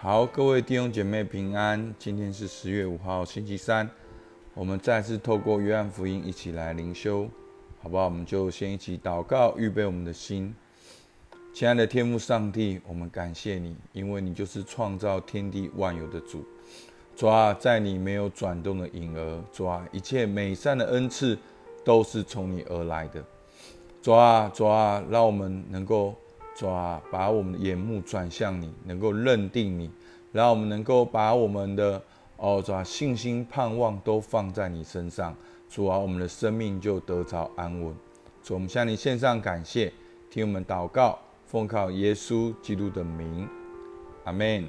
[0.00, 1.92] 好，各位弟兄姐妹平安。
[1.98, 3.90] 今天是十月五号，星期三。
[4.54, 7.28] 我们再次透过约翰福音一起来灵修，
[7.82, 8.04] 好不好？
[8.04, 10.54] 我们就先一起祷告，预备我们的心。
[11.52, 16.46] 亲爱的天父上帝，我们感谢你，因为你就是创造天地万有的主。
[17.16, 19.42] 主啊，在你没有转动的影儿。
[19.52, 21.36] 主啊，一切美善的恩赐
[21.84, 23.24] 都是从你而来的。
[24.00, 26.14] 主啊，主啊，让我们能够。
[26.58, 29.88] 主啊，把我们的眼目转向你，能够认定你，
[30.32, 32.02] 让我们能够把我们的
[32.36, 35.32] 哦，主啊，信心盼望都放在你身上。
[35.70, 37.94] 主啊，我们的生命就得着安稳。
[38.42, 39.92] 主，我们向你献上感谢，
[40.28, 43.48] 听我们祷告，奉靠耶稣基督的名，
[44.24, 44.64] 阿门。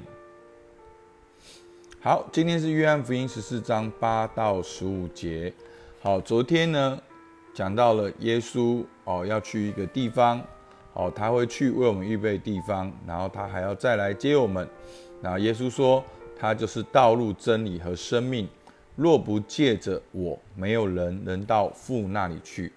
[2.00, 5.52] 好，今天是约翰福音十四章八到十五节。
[6.00, 7.00] 好，昨天呢
[7.52, 10.40] 讲到了耶稣哦要去一个地方。
[11.00, 14.68] 哦，他会去为我们预备地方，然后他还要再来接我们。
[15.22, 16.04] 然后耶稣说，
[16.38, 18.46] 他就是道路、真理和生命。
[18.96, 22.70] 若不借着我，没有人能到父那里去。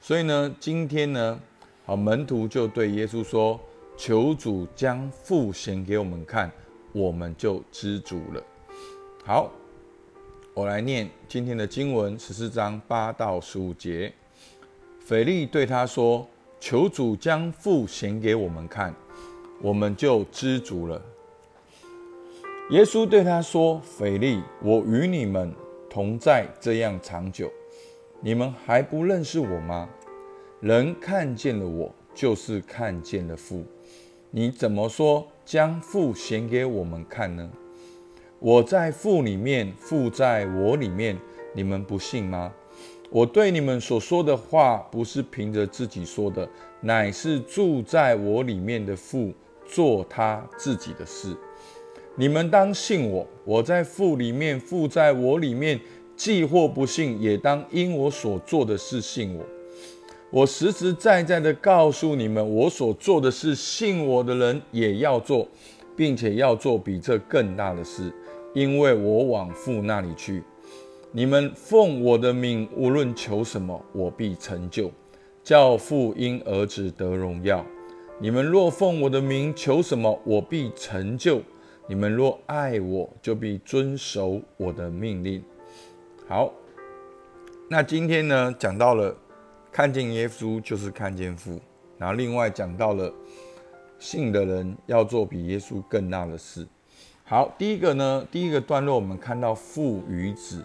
[0.00, 1.38] 所以呢，今天呢，
[1.84, 3.60] 好门徒就对耶稣说
[3.94, 6.50] ：“求主将父显给我们看，
[6.92, 8.42] 我们就知足了。”
[9.22, 9.50] 好，
[10.54, 14.10] 我来念今天的经文十四章八到十五节。
[14.98, 16.26] 腓力对他说。
[16.66, 18.94] 求主将父显给我们看，
[19.60, 20.98] 我们就知足了。
[22.70, 25.54] 耶稣对他说：“腓力，我与你们
[25.90, 27.52] 同在这样长久，
[28.22, 29.86] 你们还不认识我吗？
[30.60, 33.62] 人看见了我，就是看见了父。
[34.30, 37.50] 你怎么说将父显给我们看呢？
[38.38, 41.18] 我在父里面，父在我里面，
[41.52, 42.50] 你们不信吗？”
[43.14, 46.48] 我对你们所说的话，不是凭着自己说的，
[46.80, 49.32] 乃是住在我里面的父
[49.64, 51.32] 做他自己的事。
[52.16, 55.80] 你们当信我，我在父里面，父在我里面。
[56.16, 59.44] 既或不信，也当因我所做的事信我。
[60.30, 65.48] 我实实在在的告诉你们，我所做的事，信我的人也要做，
[65.96, 68.12] 并且要做比这更大的事，
[68.54, 70.42] 因为我往父那里去。
[71.16, 74.90] 你们奉我的名，无论求什么，我必成就，
[75.44, 77.64] 叫父因儿子得荣耀。
[78.18, 81.40] 你们若奉我的名求什么，我必成就。
[81.86, 85.40] 你们若爱我，就必遵守我的命令。
[86.26, 86.52] 好，
[87.70, 89.16] 那今天呢，讲到了
[89.70, 91.60] 看见耶稣就是看见父，
[91.96, 93.14] 然后另外讲到了
[94.00, 96.66] 信的人要做比耶稣更大的事。
[97.22, 100.64] 好，第一个呢，第一个段落我们看到父与子。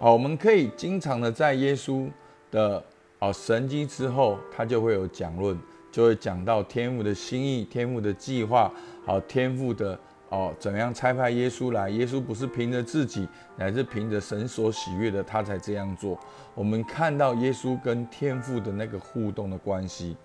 [0.00, 2.08] 好，我们可以经常的在耶稣
[2.52, 2.80] 的
[3.18, 5.58] 哦神迹之后，他就会有讲论，
[5.90, 8.72] 就会讲到天父的心意、天父的计划，
[9.04, 9.98] 好，天父的
[10.28, 11.90] 哦怎样差派耶稣来？
[11.90, 13.26] 耶稣不是凭着自己，
[13.56, 16.16] 乃是凭着神所喜悦的，他才这样做。
[16.54, 20.16] 我们看到耶稣跟天父的那个互动的关系。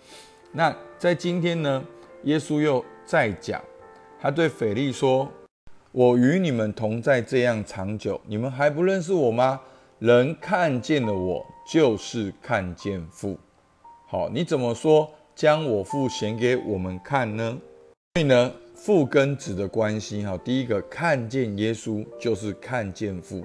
[0.51, 1.83] 那在今天呢，
[2.25, 3.59] 耶稣又再讲，
[4.21, 5.27] 他对腓力说。
[5.93, 9.61] 我与你们同在这样长久，你们还不认识我吗？
[9.99, 13.37] 人看见了我，就是看见父。
[14.07, 17.55] 好，你怎么说将我父显给我们看呢？
[18.15, 23.43] 所以呢，父跟子的关系，哈，第一个看见耶稣就是看见父。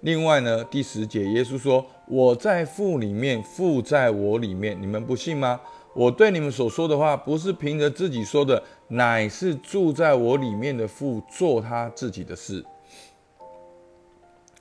[0.00, 5.60] 另外呢，第十节耶稣说：“我在父里面，父在我里面，你们不信吗？”
[5.92, 12.64] 我对你们所说的话，不是凭着自己说的，乃是住在我里面的父做他自己的事。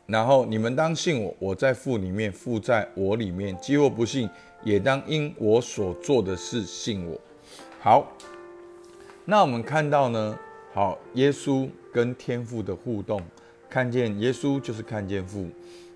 [0.08, 3.56] 然后你们当信我，我在父里面，父在我里面。
[3.62, 4.28] 既或不信，
[4.64, 7.16] 也当因我所做的事信我。
[7.80, 8.12] 好，
[9.24, 10.36] 那我们看到呢？
[10.74, 13.22] 好，耶稣跟天父的互动，
[13.70, 15.48] 看见耶稣就是看见父。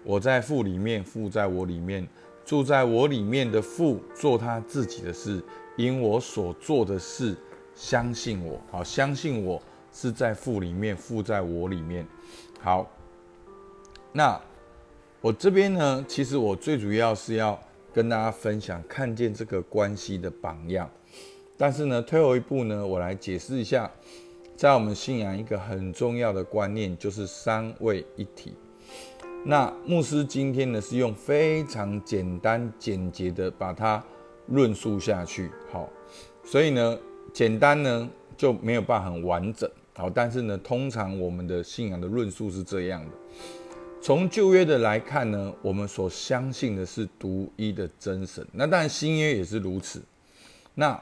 [0.03, 2.07] 我在父里面，父在我里面。
[2.45, 5.41] 住在我里面的父做他自己的事，
[5.77, 7.35] 因我所做的事
[7.73, 8.59] 相信我。
[8.69, 9.61] 好，相信我
[9.91, 12.05] 是在父里面，父在我里面。
[12.59, 12.89] 好，
[14.11, 14.39] 那
[15.21, 17.57] 我这边呢，其实我最主要是要
[17.93, 20.89] 跟大家分享看见这个关系的榜样。
[21.57, 23.89] 但是呢，退后一步呢，我来解释一下，
[24.55, 28.53] 在我们信仰一个很重要的观念，就是三位一体。
[29.45, 34.01] 那牧师今天呢是用非常简单简洁的把它
[34.47, 35.89] 论述下去，好，
[36.45, 36.97] 所以呢
[37.33, 43.11] 简单呢就没有办法很完整，好，但是呢通常我们的信仰的论述是这样的，
[44.01, 50.01] 从旧约的来看呢，我们所相信的是独一的真神，那当然新约也是如此，
[50.75, 50.97] 那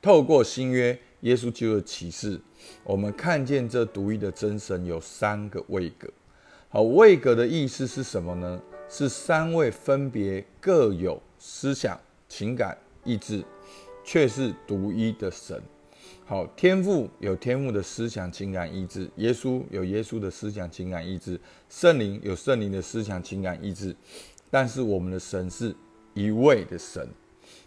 [0.00, 2.40] 透过新约耶稣基督的启示，
[2.84, 6.08] 我们看见这独一的真神有三个位格。
[6.72, 8.62] 好，位格的意思是什么呢？
[8.88, 13.44] 是三位分别各有思想、情感、意志，
[14.04, 15.60] 却是独一的神。
[16.24, 21.36] 好，天赋有天赋的思想、情感、意志；耶稣有耶稣的思想、情感、意志；
[21.68, 23.92] 圣灵有圣灵的思想、情感、意志。
[24.48, 25.74] 但是我们的神是
[26.14, 27.08] 一位的神。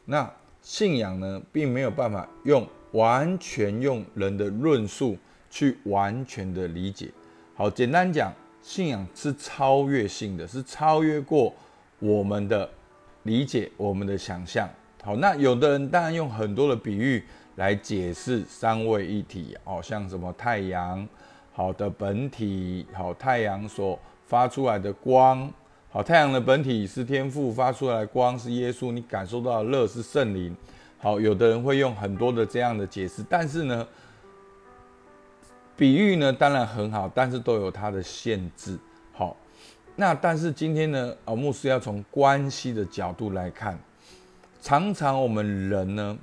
[0.05, 5.17] 那信仰呢，并没有办法用完全用人的论述
[5.49, 7.11] 去完全的理解。
[7.53, 11.53] 好，简单讲，信仰是超越性的，是超越过
[11.99, 12.67] 我们的
[13.23, 14.67] 理解、我们的想象。
[15.03, 17.21] 好，那有的人当然用很多的比喻
[17.57, 21.05] 来解释三位一体，哦，像什么太阳，
[21.51, 25.51] 好的本体，好太阳所发出来的光。
[25.91, 30.55] 好，太阳的本体是天赋发出来光是耶稣，你感受到的热是圣灵。
[30.97, 33.85] 好，有的人会用很多的这样的解释，但是呢，
[35.75, 38.77] 比喻呢当然很好，但是都有它的限制。
[39.11, 39.35] 好，
[39.95, 43.77] 那但是今天呢，啊，牧师要从关系的角度来看，
[44.61, 46.17] 常常我们人呢，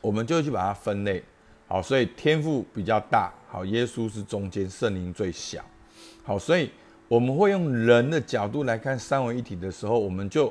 [0.00, 1.22] 我们就去把它分类。
[1.66, 5.64] 好，所以天赋比较大，好，耶稣是中间，圣灵最小。
[6.22, 6.70] 好，所以。
[7.06, 10.50] 我们会用人的角度来看三位一体的时候，我们就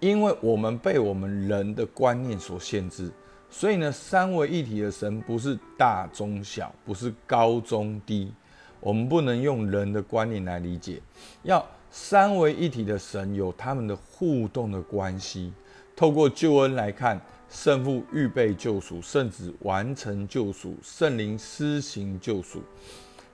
[0.00, 3.12] 因为我们被我们人的观念所限制，
[3.50, 8.32] 所以呢，三位一体的神不是大中小，不是高中低，
[8.80, 11.02] 我们不能用人的观念来理解。
[11.42, 15.52] 要三位一体的神有他们的互动的关系，
[15.96, 17.20] 透过救恩来看，
[17.50, 22.62] 圣父预备救赎，圣子完成救赎，圣灵施行救赎。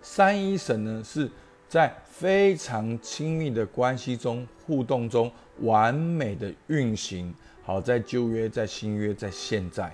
[0.01, 1.31] 三一神呢是。
[1.69, 5.31] 在非常亲密的关系中、互动中，
[5.63, 7.35] 完美的运行。
[7.65, 9.93] 好，在旧约、在新约、在现在，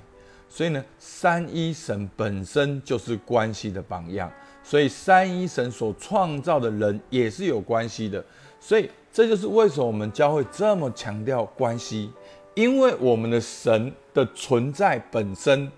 [0.53, 4.31] 所以呢，三一神本身就是关系的榜样。
[4.63, 8.23] 所以，三一神所创造的人也是有关系的。
[8.61, 12.13] 所以，这就是为什么我们教会这么强调关系，
[12.55, 15.73] 因为我们的神的存在本身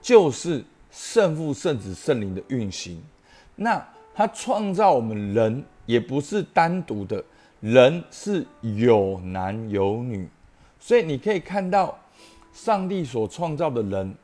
[0.00, 3.02] 就是圣父、圣子、圣灵的运行。
[3.56, 3.84] 那。
[4.16, 7.20] 他创造我们人也不是单独的，
[7.58, 10.28] 人是有男有女，
[10.78, 11.98] 所以你可以看到，
[12.54, 14.14] 上帝所创造的人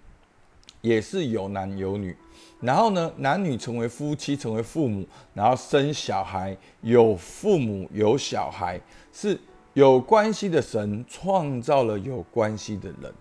[0.81, 2.17] 也是有男有女。
[2.61, 8.81] 然后呢，男女成为夫妻，成为父母，然后生小孩，有父母有小孩，
[9.13, 9.39] 是
[9.75, 13.13] 有关系的神创造了有关系的人。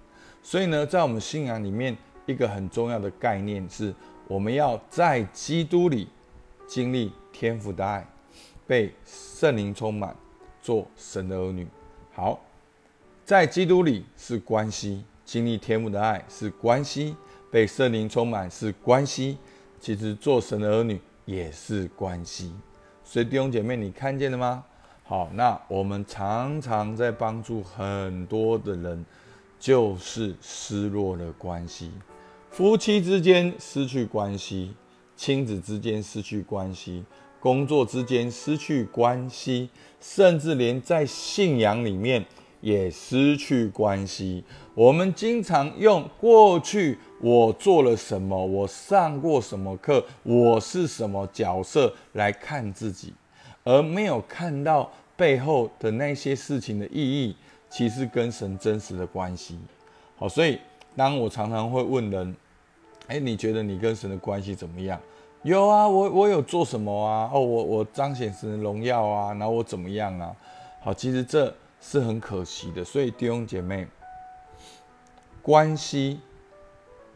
[0.41, 3.93] 所以呢，在我们信仰里面，一个很重要的概念是，
[4.29, 6.07] 我们要在基督里。
[6.67, 8.07] 经历天赋的爱，
[8.67, 10.15] 被圣灵充满，
[10.61, 11.67] 做神的儿女。
[12.13, 12.39] 好，
[13.29, 17.15] 在基督里是关系，经历天赋的爱是关系，
[17.51, 19.37] 被圣灵充满是关系。
[19.79, 22.51] 其实做神的儿女也是关系。
[23.03, 24.63] 所以弟兄姐妹，你看见了吗？
[25.03, 29.05] 好，那我们常常在帮助很多的人，
[29.59, 31.91] 就是失落的关系，
[32.49, 34.73] 夫妻之间失去关系。
[35.15, 37.05] 亲子之间失去关系，
[37.39, 39.69] 工作之间失去关系，
[40.01, 42.25] 甚至连在信仰里面
[42.61, 44.43] 也失去关系。
[44.73, 53.13] 我们经常用过去我做了什么，我上过什么课，我是什么角色来看自己，
[53.63, 57.35] 而没有看到背后的那些事情的意义，
[57.69, 59.57] 其实跟神真实的关系。
[60.17, 60.59] 好，所以
[60.95, 62.35] 当我常常会问人。
[63.07, 65.01] 哎，你觉得你跟神的关系怎么样？
[65.41, 67.27] 有啊，我我有做什么啊？
[67.33, 70.31] 哦，我我彰显神的荣耀啊，然后我怎么样啊？
[70.79, 71.51] 好，其实这
[71.81, 72.83] 是很可惜的。
[72.83, 73.87] 所以弟兄姐妹，
[75.41, 76.19] 关系，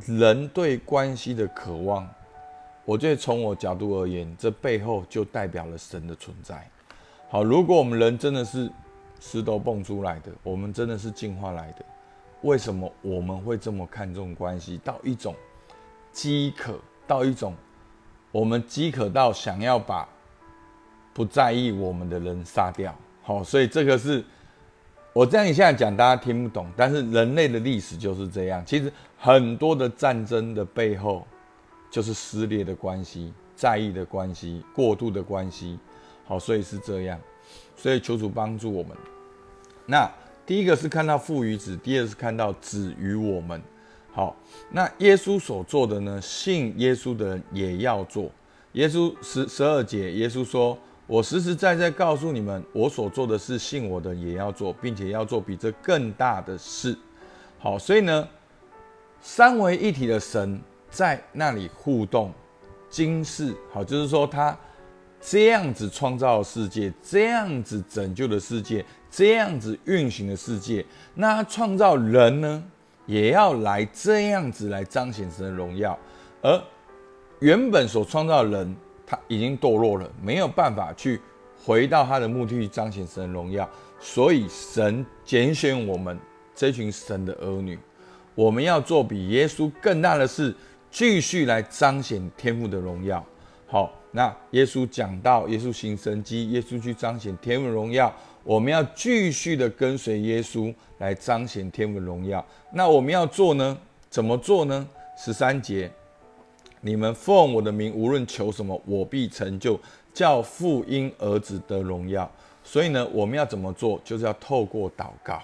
[0.05, 2.08] 人对关系的渴望，
[2.86, 6.70] 我觉得从我角度而言，这背后就代表了神的存在。
[7.29, 8.72] 好，如果我们人真的是
[9.20, 11.86] 石头蹦出来的，我们真的是进化来的，
[12.41, 15.36] 为什么我们会这么看重关系到一种？
[16.12, 17.55] 饥渴到一种，
[18.32, 20.08] 我们饥渴到想要把
[21.12, 22.93] 不在意我们的人杀掉。
[23.24, 24.24] 好，所以这个是
[25.13, 26.67] 我这样一下讲，大家听不懂。
[26.75, 28.63] 但是人类的历史就是这样。
[28.65, 31.25] 其实很多的战争的背后，
[31.91, 35.77] 就是撕裂的关系、在意的关系、过度的关系。
[36.25, 37.20] 好，所以是这样。
[37.77, 38.98] 所以求主帮助我们。
[39.86, 40.12] 那
[40.48, 43.62] 第一个是看到父与子，第二是看到子与我们。
[44.12, 44.36] 好，
[44.72, 46.20] 那耶稣所做的呢？
[46.22, 48.32] 信耶稣的人也要做。
[48.74, 56.98] 耶稣十十二节，耶稣说：“我实实在在告诉你们，我所做的事，信我的也要做，并且要做比这更大的事。”
[57.60, 58.27] 好，所以呢，
[59.22, 62.31] 三位一体的神在那里互动，
[62.89, 63.53] 今世。
[63.72, 64.57] 好，就是说他
[65.22, 72.63] 这样子创造世界，这样子拯救的世界，这样子运行的世界，那他创造人呢，
[73.05, 75.98] 也要来这样子来彰显神的荣耀，
[76.41, 76.62] 而
[77.39, 81.19] 原本所创造的人他已经堕落了，没有办法去
[81.63, 83.69] 回到他的目的去彰显神的荣耀，
[84.00, 86.17] 所以神拣选我们
[86.55, 87.77] 这群神的儿女，
[88.36, 90.55] 我们要做比耶稣更大的事。
[90.91, 93.25] 继续来彰显天父的荣耀。
[93.65, 98.13] 好，那耶稣讲到耶稣行神迹，耶稣去彰显天父荣耀。
[98.43, 102.45] 我们要继续的跟随耶稣来彰显天父荣耀。
[102.74, 103.75] 那我们要做呢？
[104.07, 104.88] 怎么做呢？
[105.17, 105.91] 十三节，
[106.83, 109.79] 你们奉我的名，无论求什么，我必成就，
[110.13, 112.29] 叫父因儿子得荣耀。
[112.63, 113.99] 所以呢，我们要怎么做？
[114.03, 115.41] 就是要透过祷告。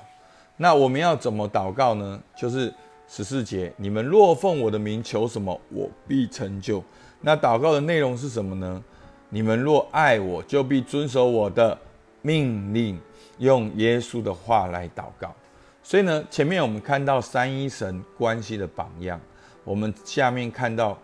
[0.58, 2.22] 那我们要怎么祷告呢？
[2.38, 2.72] 就是。
[3.12, 6.84] 十四节，你们若奉我的名求什么，我必成就。
[7.22, 8.84] 那祷告的内容是什么呢？
[9.30, 11.76] 你们若爱我，就必遵守我的
[12.22, 13.00] 命令，
[13.40, 15.34] 用耶稣的话来祷告。
[15.82, 19.20] 所以呢，前面我们看到三一神关系的榜样，
[19.64, 20.96] 我们下面看到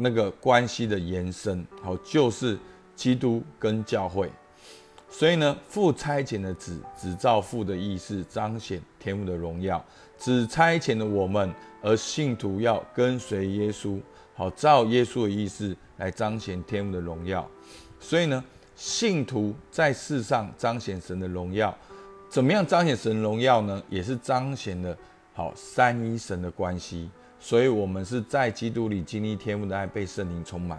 [0.00, 2.58] 那个关系的延伸，好，就是
[2.96, 4.30] 基督跟教会。
[5.10, 9.78] 所以呢，父差遣的子，只照父的意思彰显天父的荣耀；
[10.16, 11.52] 只差遣的我们，
[11.82, 14.00] 而信徒要跟随耶稣，
[14.34, 17.48] 好照耶稣的意思来彰显天父的荣耀。
[17.98, 18.42] 所以呢，
[18.76, 21.76] 信徒在世上彰显神的荣耀，
[22.28, 23.82] 怎么样彰显神荣耀呢？
[23.88, 24.96] 也是彰显了
[25.34, 27.10] 好三一神的关系。
[27.40, 30.78] 所以，我们是在基督里经历天父的爱，被圣灵充满。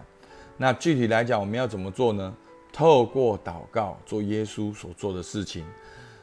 [0.58, 2.32] 那具体来讲，我们要怎么做呢？
[2.72, 5.66] 透过祷告做耶稣所做的事情。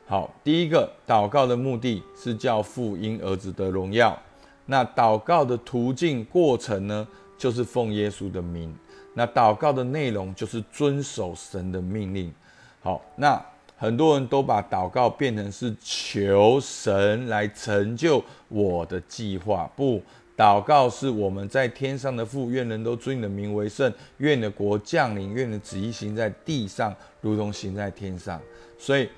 [0.07, 4.17] 好，第一个祷告的目的是叫父因儿子得荣耀。
[4.65, 8.75] 那祷告的途径过程呢，就是奉耶稣的名。
[9.15, 12.33] 那祷告的内容就是遵守神的命令。
[12.81, 13.45] 好，那
[13.77, 20.01] 很多人都把祷告变成是求神来成就我的计划，不。
[20.39, 28.41] 祷告是我们在天上的父，愿人都尊你的名为圣，愿你的国降临，愿你的旨意行在地上，如同行在天上。
[28.79, 29.09] 所以，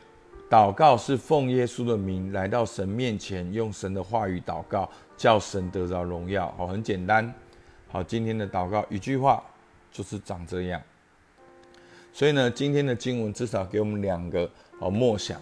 [0.48, 6.50] 祷告是奉耶稣的名来到神面前，用神的话语祷告，叫神得着荣耀。
[6.56, 7.30] 好，很简单。
[7.88, 9.44] 好，今天的祷告一句话
[9.92, 10.80] 就是长这样。
[12.14, 15.38] 所以呢，今天的经文至少给我们两个好默想：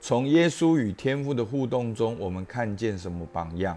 [0.00, 3.76] 从耶稣与天父的互动中，我们看见什么榜样？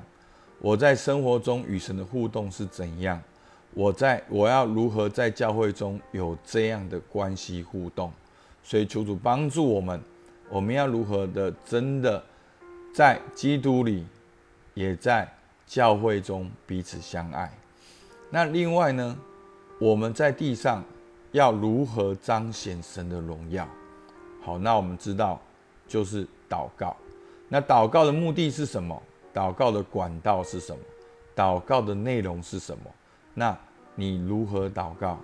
[0.64, 3.22] 我在生活中与神的互动是怎样？
[3.74, 8.10] 我在我要如何在教会中有这样的关系互动？
[8.64, 10.00] 所以求主帮助我们，
[10.50, 12.24] 我们要如何的真的
[12.96, 14.08] 在基督里，
[14.74, 15.30] 也在
[15.68, 17.52] 教会中彼此相爱？
[18.30, 19.18] 那另外呢，
[19.82, 20.82] 我们在地上
[21.34, 23.68] 要如何彰显神的荣耀？
[24.42, 25.42] 好，那我们知道
[25.90, 26.96] 就是祷告。
[27.50, 29.04] 那祷告的目的是什么？
[29.34, 30.80] 祷告的管道是什么？
[31.36, 32.84] 祷告的内容是什么？
[33.34, 33.58] 那
[33.96, 35.20] 你如何祷告？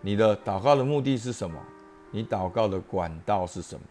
[0.00, 1.60] 你的祷告的目的是什么？
[2.12, 3.84] 你祷告的管道是什么？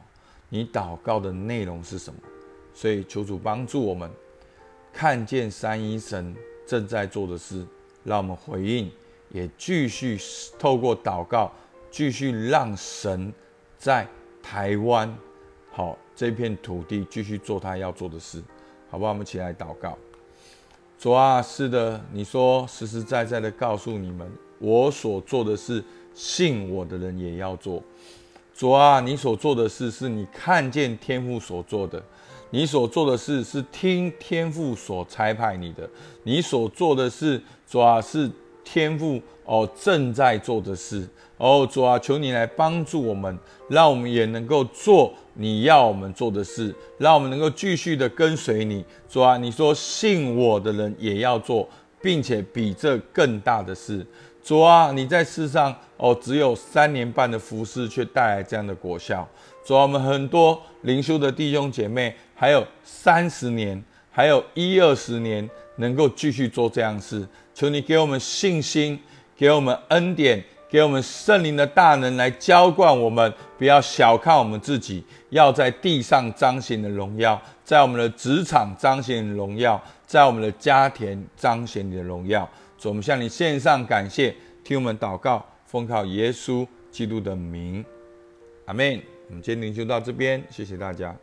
[0.49, 2.19] 你祷告的内容是什么？
[2.73, 4.09] 所以求主帮助我们
[4.93, 6.33] 看见三一神
[6.65, 7.65] 正在做的事，
[8.03, 8.89] 让我们回应，
[9.29, 10.17] 也继续
[10.57, 11.51] 透过祷告，
[11.91, 13.33] 继续让神
[13.77, 14.07] 在
[14.41, 15.13] 台湾
[15.71, 18.41] 好这片土地继续做他要做的事。
[18.89, 19.11] 好不好？
[19.11, 19.97] 我们起来祷告。
[20.99, 24.27] 主啊，是的，你说实实在在的告诉你们，
[24.57, 27.83] 我所做的事，信我的人也要做。
[28.55, 32.01] 主啊，你所做的事是你看见天父所做的，
[32.49, 35.87] 你所做的事是听天父所差派你的，
[36.23, 38.27] 你所做的事，主啊，是
[38.69, 41.07] 天父哦正在做的事。
[41.37, 43.37] 哦，主啊，求你来帮助我们，
[43.69, 48.83] 让我们也能够做你要我们做的事，让我们能够继续的跟随你。
[49.07, 51.69] 主啊，你说信我的人也要做，
[52.01, 54.05] 并且比这更大的事。
[54.43, 59.27] 主啊，你在世上哦，只有三年半的服侍，却带来这样的果效。
[59.63, 63.81] 主啊，我们很多灵修的弟兄姐妹，还有三十年，
[64.17, 67.23] 还有一二十年，能够继续做这样事。
[67.53, 68.99] 求你给我们信心，
[69.35, 70.43] 给我们恩典。
[70.67, 82.49] 给我们圣灵的大能来浇灌我们，不要小看我们自己，要在地上彰显你的荣耀，在我们的职场彰显你的荣耀，在我们的家庭彰显你的荣耀。
[82.77, 87.85] 主，我们向你献上感谢，听我们祷告，奉靠耶稣基督的名，
[88.65, 88.99] 阿门。
[89.29, 91.15] 我们今天就到这边，谢谢大家。